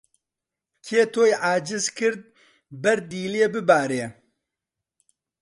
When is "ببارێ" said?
3.53-4.05